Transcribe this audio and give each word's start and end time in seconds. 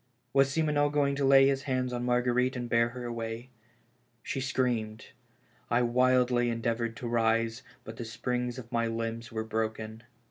Was 0.33 0.51
Simoneau 0.51 0.89
going 0.89 1.13
to 1.17 1.23
lay 1.23 1.45
his 1.47 1.61
hands 1.69 1.93
on 1.93 2.03
Marguerite 2.03 2.55
and 2.55 2.67
bear 2.67 2.89
her 2.89 3.05
away? 3.05 3.51
She 4.23 4.41
screamed. 4.41 5.11
I 5.69 5.83
wildly 5.83 6.47
endeav 6.49 6.77
ored 6.77 6.95
to 6.95 7.07
rise, 7.07 7.61
but 7.83 7.97
the 7.97 8.03
springs 8.05 8.57
of 8.57 8.71
my 8.71 8.87
limbs 8.87 9.31
were 9.31 9.43
broken. 9.43 10.01